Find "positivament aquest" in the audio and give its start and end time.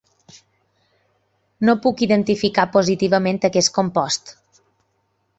2.77-3.73